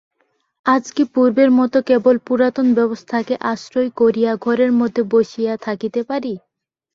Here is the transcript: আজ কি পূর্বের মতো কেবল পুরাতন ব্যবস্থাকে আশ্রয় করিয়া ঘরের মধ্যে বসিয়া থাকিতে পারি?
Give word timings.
আজ 0.65 0.83
কি 0.95 1.03
পূর্বের 1.13 1.49
মতো 1.59 1.77
কেবল 1.89 2.15
পুরাতন 2.27 2.67
ব্যবস্থাকে 2.73 3.33
আশ্রয় 3.51 3.89
করিয়া 3.97 4.31
ঘরের 4.45 4.71
মধ্যে 4.79 5.01
বসিয়া 5.13 5.53
থাকিতে 5.65 6.01
পারি? 6.09 6.33